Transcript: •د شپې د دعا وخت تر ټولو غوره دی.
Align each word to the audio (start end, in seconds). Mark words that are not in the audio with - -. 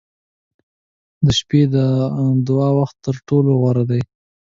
•د 1.25 1.27
شپې 1.39 1.61
د 1.73 1.75
دعا 2.47 2.69
وخت 2.79 2.95
تر 3.05 3.15
ټولو 3.27 3.51
غوره 3.61 3.83
دی. 3.91 4.01